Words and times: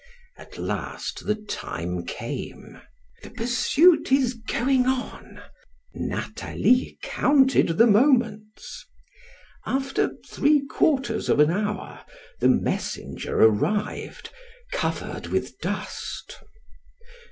At 0.35 0.57
last, 0.57 1.27
the 1.27 1.35
time 1.35 2.07
came 2.07 2.81
the 3.21 3.29
pursuit 3.29 4.11
is 4.11 4.33
going 4.33 4.87
on 4.87 5.43
Nathalie 5.93 6.97
counted 7.03 7.77
the 7.77 7.85
moments. 7.85 8.87
After 9.63 10.09
three 10.27 10.65
quarters 10.65 11.29
of 11.29 11.39
an 11.39 11.51
hour, 11.51 12.03
the 12.39 12.49
messenger 12.49 13.39
arrived, 13.41 14.31
covered 14.73 15.27
with 15.27 15.59
dust. 15.59 16.39